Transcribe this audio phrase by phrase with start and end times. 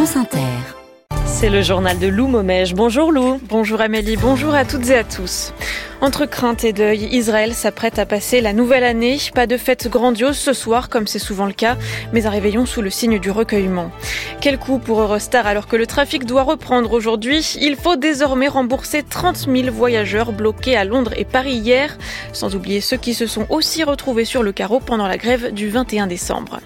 [0.00, 0.38] France Inter.
[1.26, 2.72] C'est le journal de Lou Momège.
[2.74, 3.38] Bonjour Lou.
[3.50, 5.52] Bonjour Amélie, bonjour à toutes et à tous.
[6.00, 9.18] Entre crainte et deuil, Israël s'apprête à passer la nouvelle année.
[9.34, 11.76] Pas de fête grandiose ce soir, comme c'est souvent le cas,
[12.14, 13.90] mais un réveillon sous le signe du recueillement.
[14.40, 17.58] Quel coup pour Eurostar alors que le trafic doit reprendre aujourd'hui?
[17.60, 21.98] Il faut désormais rembourser 30 000 voyageurs bloqués à Londres et Paris hier,
[22.32, 25.68] sans oublier ceux qui se sont aussi retrouvés sur le carreau pendant la grève du
[25.68, 26.60] 21 décembre.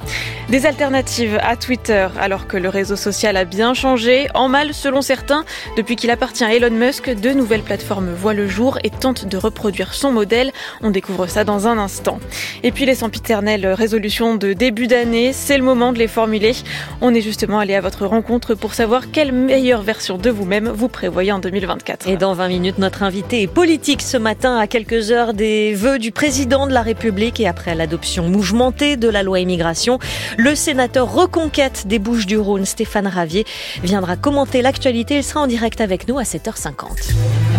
[0.49, 5.03] Des alternatives à Twitter, alors que le réseau social a bien changé, en mal selon
[5.03, 5.45] certains,
[5.77, 9.37] depuis qu'il appartient à Elon Musk, de nouvelles plateformes voient le jour et tentent de
[9.37, 10.53] reproduire son modèle.
[10.83, 12.19] On découvre ça dans un instant.
[12.63, 16.53] Et puis les sempiternelles résolutions de début d'année, c'est le moment de les formuler.
[17.01, 20.89] On est justement allé à votre rencontre pour savoir quelle meilleure version de vous-même vous
[20.89, 22.09] prévoyez en 2024.
[22.09, 25.99] Et dans 20 minutes, notre invité est politique ce matin à quelques heures des vœux
[25.99, 29.99] du président de la République et après l'adoption mouvementée de la loi immigration.
[30.37, 33.45] Le sénateur reconquête des Bouches du Rhône, Stéphane Ravier,
[33.83, 35.17] viendra commenter l'actualité.
[35.17, 37.54] Il sera en direct avec nous à 7h50.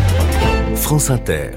[0.76, 1.52] France Inter.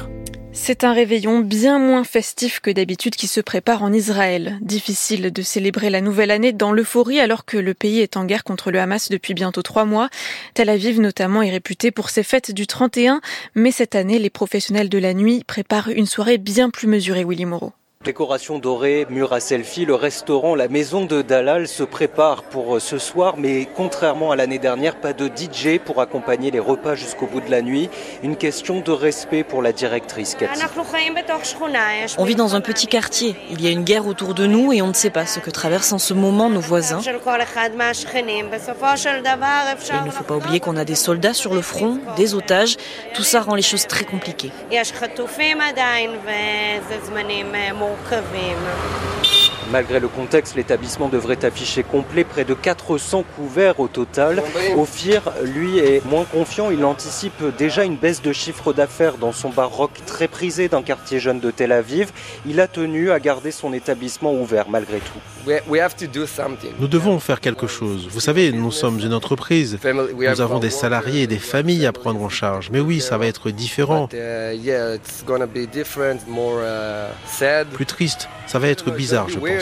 [0.53, 4.59] C'est un réveillon bien moins festif que d'habitude qui se prépare en Israël.
[4.61, 8.45] Difficile de célébrer la nouvelle année dans l'euphorie alors que le pays est en guerre
[8.45, 10.09] contre le Hamas depuis bientôt trois mois.
[10.55, 13.21] Tel Aviv notamment est réputé pour ses fêtes du 31,
[13.55, 17.45] mais cette année, les professionnels de la nuit préparent une soirée bien plus mesurée, Willy
[17.45, 17.73] Moreau.
[18.09, 22.81] Décoration dorée, mur à selfie, le restaurant, la maison de Dalal se prépare pour euh,
[22.81, 27.27] ce soir, mais contrairement à l'année dernière, pas de DJ pour accompagner les repas jusqu'au
[27.27, 27.91] bout de la nuit.
[28.23, 30.59] Une question de respect pour la directrice Cathy.
[32.17, 33.37] On vit dans un petit quartier.
[33.51, 35.51] Il y a une guerre autour de nous et on ne sait pas ce que
[35.51, 37.01] traversent en ce moment nos voisins.
[37.05, 37.19] Il ne
[40.11, 42.79] faut pas oublier qu'on a des soldats sur le front, des otages.
[43.13, 44.51] Tout ça rend les choses très compliquées.
[48.07, 49.28] Ravena.
[49.71, 54.43] Malgré le contexte, l'établissement devrait afficher complet près de 400 couverts au total.
[54.77, 56.71] Ophir, lui, est moins confiant.
[56.71, 60.83] Il anticipe déjà une baisse de chiffre d'affaires dans son bar rock très prisé d'un
[60.83, 62.13] quartier jeune de Tel Aviv.
[62.47, 65.19] Il a tenu à garder son établissement ouvert malgré tout.
[66.79, 68.09] Nous devons faire quelque chose.
[68.11, 69.79] Vous savez, nous sommes une entreprise.
[69.85, 72.71] Nous avons des salariés et des familles à prendre en charge.
[72.73, 74.09] Mais oui, ça va être différent.
[77.73, 78.29] Plus triste.
[78.47, 79.58] Ça va être bizarre, je pense.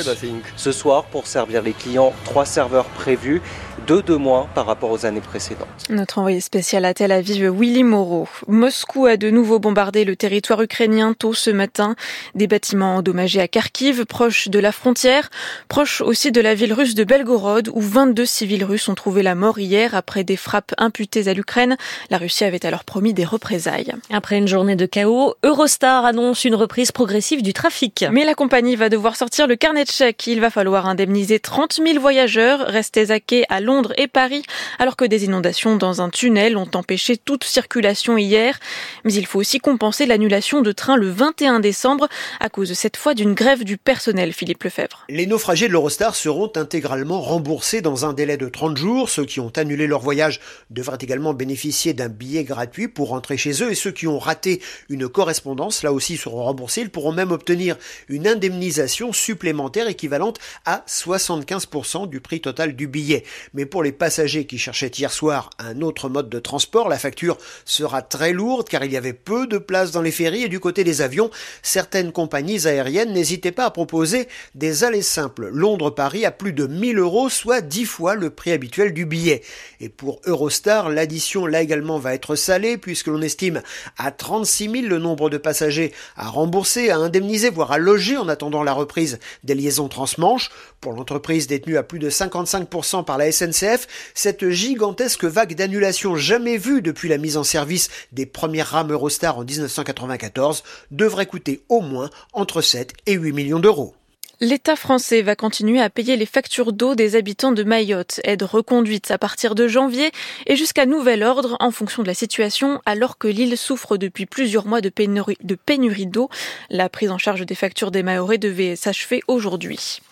[0.57, 3.41] Ce soir, pour servir les clients, trois serveurs prévus,
[3.87, 5.69] deux de moins par rapport aux années précédentes.
[5.91, 8.29] Notre envoyé spécial à Tel Aviv, Willy Moreau.
[8.49, 11.95] Moscou a de nouveau bombardé le territoire ukrainien tôt ce matin.
[12.35, 15.31] Des bâtiments endommagés à Kharkiv, proche de la frontière,
[15.69, 19.35] proche aussi de la ville russe de Belgorod, où 22 civils russes ont trouvé la
[19.35, 21.77] mort hier après des frappes imputées à l'Ukraine.
[22.11, 23.95] La Russie avait alors promis des représailles.
[24.11, 28.05] Après une journée de chaos, Eurostar annonce une reprise progressive du trafic.
[28.11, 29.85] Mais la compagnie va devoir sortir le carnet
[30.27, 34.43] Il va falloir indemniser 30 000 voyageurs restés à quai à Londres et Paris,
[34.79, 38.59] alors que des inondations dans un tunnel ont empêché toute circulation hier.
[39.05, 42.09] Mais il faut aussi compenser l'annulation de trains le 21 décembre
[42.41, 45.05] à cause cette fois d'une grève du personnel, Philippe Lefebvre.
[45.09, 49.09] Les naufragés de l'Eurostar seront intégralement remboursés dans un délai de 30 jours.
[49.09, 53.63] Ceux qui ont annulé leur voyage devraient également bénéficier d'un billet gratuit pour rentrer chez
[53.63, 56.81] eux et ceux qui ont raté une correspondance, là aussi, seront remboursés.
[56.81, 57.77] Ils pourront même obtenir
[58.09, 63.25] une indemnisation supplémentaire équivalente à 75% du prix total du billet.
[63.53, 67.37] Mais pour les passagers qui cherchaient hier soir un autre mode de transport, la facture
[67.65, 70.61] sera très lourde car il y avait peu de places dans les ferries et du
[70.61, 71.31] côté des avions,
[71.63, 76.99] certaines compagnies aériennes n'hésitaient pas à proposer des allées simples Londres-Paris à plus de 1000
[76.99, 79.43] euros, soit 10 fois le prix habituel du billet.
[79.81, 83.63] Et pour Eurostar, l'addition là également va être salée puisque l'on estime
[83.99, 88.29] à 36 000 le nombre de passagers à rembourser, à indemniser, voire à loger en
[88.29, 90.51] attendant la reprise des liaisons transmanche.
[90.81, 96.57] Pour l'entreprise détenue à plus de 55% par la SNCF, cette gigantesque vague d'annulation jamais
[96.57, 101.81] vue depuis la mise en service des premières rames Eurostar en 1994 devrait coûter au
[101.81, 103.96] moins entre 7 et 8 millions d'euros.
[104.41, 109.11] L'État français va continuer à payer les factures d'eau des habitants de Mayotte, aide reconduite
[109.11, 110.11] à partir de janvier
[110.47, 114.67] et jusqu'à nouvel ordre en fonction de la situation alors que l'île souffre depuis plusieurs
[114.67, 116.29] mois de pénurie, de pénurie d'eau.
[116.69, 120.03] La prise en charge des factures des Mahorais devait s'achever aujourd'hui.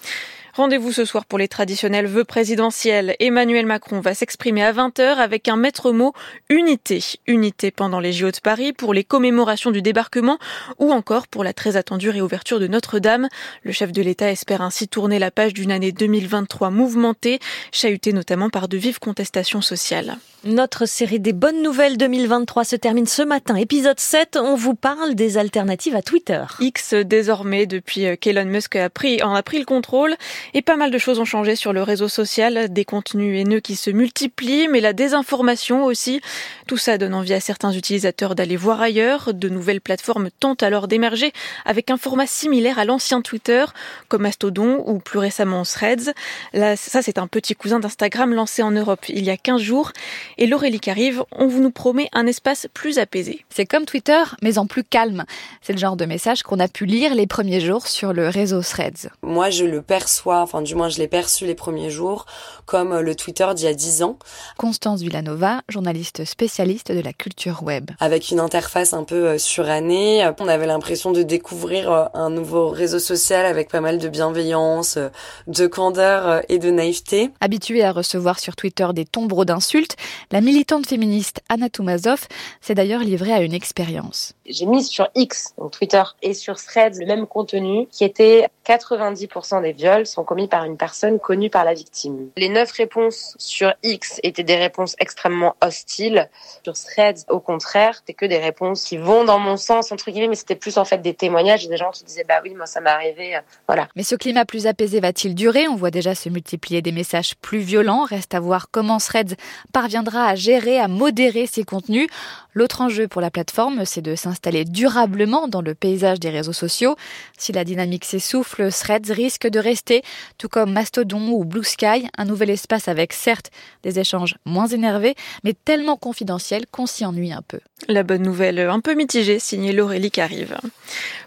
[0.56, 3.17] Rendez-vous ce soir pour les traditionnels vœux présidentiels.
[3.19, 6.12] Emmanuel Macron va s'exprimer à 20h avec un maître mot
[6.49, 7.03] unité.
[7.27, 10.39] Unité pendant les JO de Paris, pour les commémorations du débarquement
[10.79, 13.29] ou encore pour la très attendue réouverture de Notre-Dame.
[13.65, 17.41] Le chef de l'État espère ainsi tourner la page d'une année 2023 mouvementée,
[17.73, 20.19] chahutée notamment par de vives contestations sociales.
[20.45, 23.56] Notre série des bonnes nouvelles 2023 se termine ce matin.
[23.56, 26.45] Épisode 7, on vous parle des alternatives à Twitter.
[26.61, 30.15] X désormais, depuis qu'Elon Musk a pris, en a pris le contrôle,
[30.52, 33.76] Et pas mal de choses ont changé sur le réseau social, des contenus haineux qui
[33.76, 36.20] se multiplient, mais la désinformation aussi.
[36.67, 39.32] Tout ça donne envie à certains utilisateurs d'aller voir ailleurs.
[39.35, 41.32] De nouvelles plateformes tentent alors d'émerger
[41.64, 43.64] avec un format similaire à l'ancien Twitter,
[44.08, 46.12] comme Mastodon ou plus récemment Threads.
[46.52, 49.93] Là, ça, c'est un petit cousin d'Instagram lancé en Europe il y a 15 jours.
[50.38, 53.44] Et Laurélie qui arrive, on vous nous promet un espace plus apaisé.
[53.50, 55.25] C'est comme Twitter, mais en plus calme.
[55.62, 58.62] C'est le genre de message qu'on a pu lire les premiers jours sur le réseau
[58.62, 59.11] Threads.
[59.23, 62.26] Moi, je le perçois, enfin du moins je l'ai perçu les premiers jours,
[62.66, 64.19] comme le Twitter d'il y a 10 ans.
[64.56, 67.90] Constance Villanova, journaliste spécialiste de la culture web.
[68.00, 72.69] Avec une interface un peu euh, surannée, on avait l'impression de découvrir euh, un nouveau
[72.69, 75.08] réseau social avec pas mal de bienveillance, euh,
[75.46, 77.31] de candeur et de naïveté.
[77.40, 79.96] Habituée à recevoir sur Twitter des tombereaux d'insultes,
[80.32, 82.26] la militante féministe Anna Toumazov
[82.60, 84.34] s'est d'ailleurs livrée à une expérience.
[84.46, 89.62] J'ai mis sur X, donc Twitter, et sur Threads le même contenu qui était 90%
[89.62, 92.31] des viols sont commis par une personne connue par la victime.
[92.37, 96.29] Les neuf réponses sur X étaient des réponses extrêmement hostiles.
[96.62, 100.29] Sur Threads, au contraire, c'était que des réponses qui vont dans mon sens, entre guillemets,
[100.29, 102.81] mais c'était plus en fait des témoignages des gens qui disaient, bah oui, moi ça
[102.81, 103.88] m'est arrivé, euh, voilà.
[103.96, 105.69] Mais ce climat plus apaisé va-t-il durer?
[105.69, 108.05] On voit déjà se multiplier des messages plus violents.
[108.05, 109.37] Reste à voir comment Threads
[109.73, 112.08] parviendra à gérer, à modérer ses contenus.
[112.55, 116.96] L'autre enjeu pour la plateforme, c'est de s'installer durablement dans le paysage des réseaux sociaux.
[117.38, 120.02] Si la dynamique s'essouffle, Threads risque de rester,
[120.38, 123.52] tout comme Mastodon ou Blue Sky, un nouvel espace avec certes
[123.84, 125.14] des échanges moins énervés,
[125.44, 127.60] mais tellement confidentiels qu'on s'y ennuie un peu.
[127.88, 130.56] La bonne nouvelle, un peu mitigée, signée Laurélie qui arrive.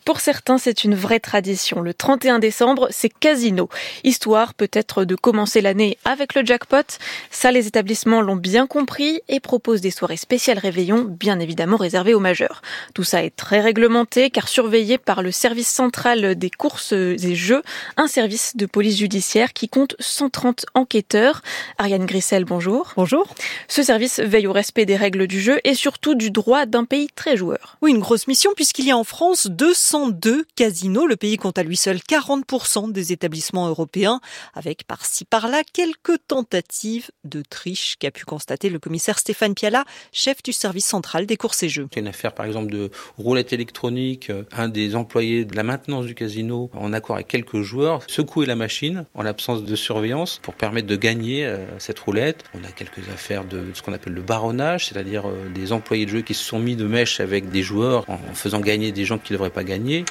[0.05, 1.81] Pour certains, c'est une vraie tradition.
[1.81, 3.69] Le 31 décembre, c'est casino.
[4.03, 6.97] Histoire peut-être de commencer l'année avec le jackpot.
[7.29, 12.13] Ça, les établissements l'ont bien compris et proposent des soirées spéciales réveillon, bien évidemment réservées
[12.13, 12.61] aux majeurs.
[12.97, 17.61] Tout ça est très réglementé car surveillé par le service central des courses et jeux,
[17.95, 21.43] un service de police judiciaire qui compte 130 enquêteurs.
[21.77, 22.93] Ariane Grissel, bonjour.
[22.97, 23.27] Bonjour.
[23.67, 27.07] Ce service veille au respect des règles du jeu et surtout du droit d'un pays
[27.13, 27.77] très joueur.
[27.83, 31.05] Oui, une grosse mission puisqu'il y a en France 202 casinos.
[31.05, 34.21] Le pays compte à lui seul 40% des établissements européens,
[34.55, 40.41] avec par-ci par-là quelques tentatives de triche qu'a pu constater le commissaire Stéphane Piala, chef
[40.41, 41.87] du service central des courses et jeux.
[41.93, 42.86] C'est une affaire par exemple de
[43.17, 44.31] roulette électronique.
[44.51, 48.55] Un des employés de la maintenance du casino, en accord avec quelques joueurs, secouer la
[48.55, 52.43] machine en l'absence de surveillance pour permettre de gagner euh, cette roulette.
[52.53, 56.11] On a quelques affaires de ce qu'on appelle le baronnage, c'est-à-dire euh, des employés de
[56.11, 59.17] jeu qui se sont mis de mèche avec des joueurs en faisant gagner des gens
[59.17, 60.05] qui ne devraient pas gagner.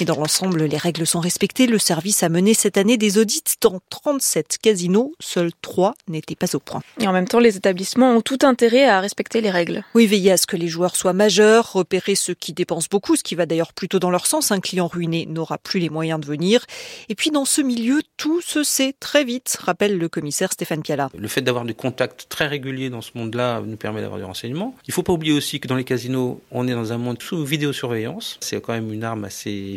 [0.00, 1.66] Et dans l'ensemble, les règles sont respectées.
[1.66, 5.12] Le service a mené cette année des audits dans 37 casinos.
[5.20, 6.82] Seuls 3 n'étaient pas au point.
[6.98, 9.84] Et en même temps, les établissements ont tout intérêt à respecter les règles.
[9.94, 13.22] Oui, veiller à ce que les joueurs soient majeurs, repérer ceux qui dépensent beaucoup, ce
[13.22, 14.50] qui va d'ailleurs plutôt dans leur sens.
[14.50, 16.64] Un client ruiné n'aura plus les moyens de venir.
[17.08, 21.10] Et puis dans ce milieu, tout se sait très vite, rappelle le commissaire Stéphane Piala.
[21.16, 24.74] Le fait d'avoir des contacts très réguliers dans ce monde-là nous permet d'avoir des renseignements.
[24.86, 27.20] Il ne faut pas oublier aussi que dans les casinos, on est dans un monde
[27.22, 28.38] sous vidéosurveillance.
[28.40, 29.76] C'est quand même une arme assez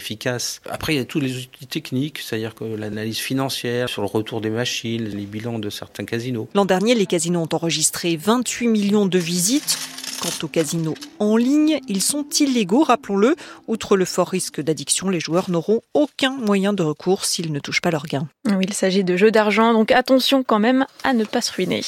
[0.69, 4.41] Après, il y a tous les outils techniques, c'est-à-dire que l'analyse financière sur le retour
[4.41, 6.47] des machines, les bilans de certains casinos.
[6.53, 9.77] L'an dernier, les casinos ont enregistré 28 millions de visites.
[10.25, 13.35] Quant aux casinos en ligne, ils sont illégaux, rappelons-le.
[13.67, 17.81] Outre le fort risque d'addiction, les joueurs n'auront aucun moyen de recours s'ils ne touchent
[17.81, 18.27] pas leurs gains.
[18.45, 21.83] Oui, il s'agit de jeux d'argent, donc attention quand même à ne pas se ruiner.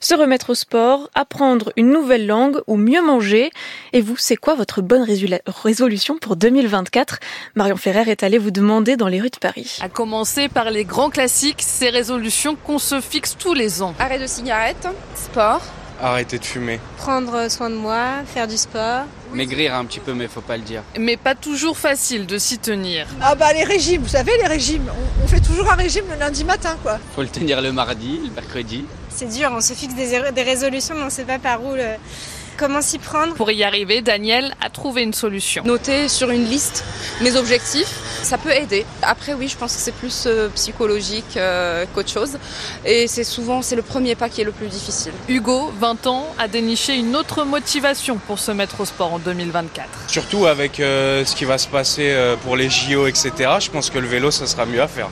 [0.00, 3.50] Se remettre au sport, apprendre une nouvelle langue ou mieux manger.
[3.92, 5.06] Et vous, c'est quoi votre bonne
[5.46, 7.18] résolution pour 2024
[7.56, 9.76] Marion Ferrer est allée vous demander dans les rues de Paris.
[9.82, 13.94] À commencer par les grands classiques, ces résolutions qu'on se fixe tous les ans.
[13.98, 15.60] Arrêt de cigarette, sport,
[16.02, 16.80] Arrêter de fumer.
[16.96, 19.02] Prendre soin de moi, faire du sport.
[19.34, 20.82] Maigrir un petit peu, mais faut pas le dire.
[20.98, 23.06] Mais pas toujours facile de s'y tenir.
[23.20, 24.90] Ah bah les régimes, vous savez les régimes,
[25.22, 26.98] on, fait toujours un régime le lundi matin quoi.
[27.14, 28.86] Faut le tenir le mardi, le mercredi.
[29.10, 31.84] C'est dur, on se fixe des, des résolutions, mais on sait pas par où le
[32.60, 33.34] comment s'y prendre.
[33.34, 35.64] Pour y arriver, Daniel a trouvé une solution.
[35.64, 36.84] Noter sur une liste
[37.22, 38.84] mes objectifs, ça peut aider.
[39.02, 42.38] Après oui, je pense que c'est plus euh, psychologique euh, qu'autre chose.
[42.84, 45.12] Et c'est souvent c'est le premier pas qui est le plus difficile.
[45.28, 49.88] Hugo, 20 ans, a déniché une autre motivation pour se mettre au sport en 2024.
[50.06, 52.14] Surtout avec euh, ce qui va se passer
[52.44, 53.32] pour les JO, etc.
[53.60, 55.08] Je pense que le vélo, ça sera mieux à faire.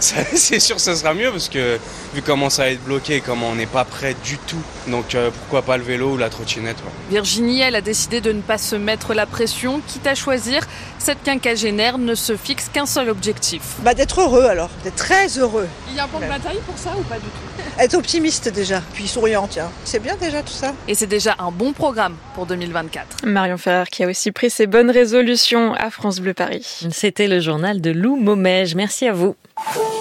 [0.00, 1.78] c'est sûr que ça sera mieux parce que
[2.14, 4.62] vu comment ça va être bloqué et comment on n'est pas prêt du tout.
[4.86, 6.76] Donc euh, pourquoi pas le vélo ou la trottinette
[7.10, 10.62] Virginie, elle a décidé de ne pas se mettre la pression, quitte à choisir.
[10.98, 13.62] Cette quinquagénaire ne se fixe qu'un seul objectif.
[13.80, 15.68] Bah d'être heureux alors, d'être très heureux.
[15.90, 17.62] Il y a un plan de bataille pour ça ou pas du tout?
[17.78, 19.70] Être optimiste déjà, puis souriant tiens.
[19.84, 20.74] C'est bien déjà tout ça.
[20.86, 23.24] Et c'est déjà un bon programme pour 2024.
[23.24, 26.86] Marion Ferrer qui a aussi pris ses bonnes résolutions à France Bleu Paris.
[26.90, 28.74] C'était le journal de Lou Momège.
[28.74, 29.36] Merci à vous.
[29.60, 29.97] Thank you.